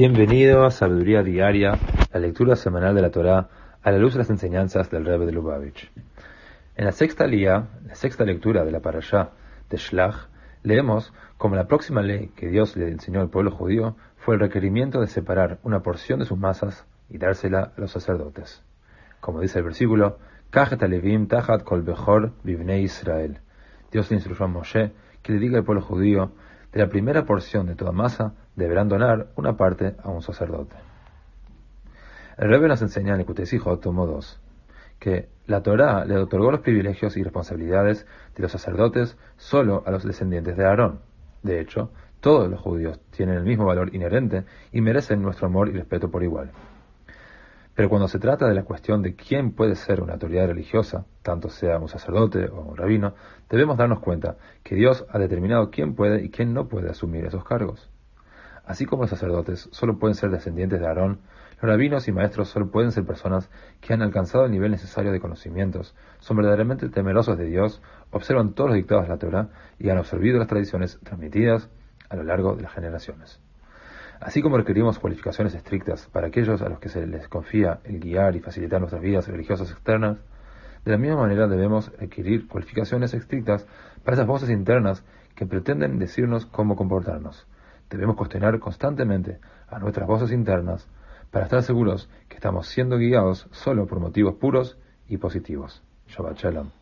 [0.00, 1.78] Bienvenido a Sabiduría Diaria,
[2.10, 3.50] la lectura semanal de la Torá
[3.82, 5.90] a la luz de las enseñanzas del Rebbe de Lubavitch.
[6.74, 9.32] En la sexta lía, la sexta lectura de la parashá
[9.68, 10.28] de Shlach,
[10.62, 15.02] leemos como la próxima ley que Dios le enseñó al pueblo judío fue el requerimiento
[15.02, 18.62] de separar una porción de sus masas y dársela a los sacerdotes.
[19.20, 20.16] Como dice el versículo,
[20.48, 23.40] Tachat Kol Bechor Israel.
[23.92, 24.92] Dios le instruyó a Moshe
[25.22, 26.32] que le diga al pueblo judío
[26.72, 30.76] de la primera porción de toda masa deberán donar una parte a un sacerdote.
[32.38, 34.40] El Rebbe nos enseña en el Kutesijo, tomo 2,
[34.98, 40.04] que la Torá le otorgó los privilegios y responsabilidades de los sacerdotes solo a los
[40.04, 41.00] descendientes de Aarón.
[41.42, 45.72] De hecho, todos los judíos tienen el mismo valor inherente y merecen nuestro amor y
[45.72, 46.50] respeto por igual.
[47.80, 51.48] Pero cuando se trata de la cuestión de quién puede ser una autoridad religiosa, tanto
[51.48, 53.14] sea un sacerdote o un rabino,
[53.48, 57.42] debemos darnos cuenta que Dios ha determinado quién puede y quién no puede asumir esos
[57.42, 57.88] cargos.
[58.66, 61.20] Así como los sacerdotes solo pueden ser descendientes de Aarón,
[61.52, 63.48] los rabinos y maestros solo pueden ser personas
[63.80, 68.68] que han alcanzado el nivel necesario de conocimientos, son verdaderamente temerosos de Dios, observan todos
[68.68, 71.70] los dictados de la Torah y han absorbido las tradiciones transmitidas
[72.10, 73.40] a lo largo de las generaciones.
[74.20, 78.36] Así como requerimos cualificaciones estrictas para aquellos a los que se les confía el guiar
[78.36, 80.18] y facilitar nuestras vidas religiosas externas,
[80.84, 83.66] de la misma manera debemos requerir cualificaciones estrictas
[84.04, 85.04] para esas voces internas
[85.34, 87.46] que pretenden decirnos cómo comportarnos.
[87.88, 90.86] Debemos cuestionar constantemente a nuestras voces internas
[91.30, 95.82] para estar seguros que estamos siendo guiados solo por motivos puros y positivos.
[96.08, 96.79] Shabbat Shalom.